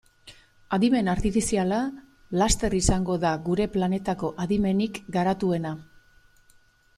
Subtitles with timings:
[0.77, 1.77] Adimen artifiziala
[2.41, 5.77] laster izango da gure planetako adimenik garatuena.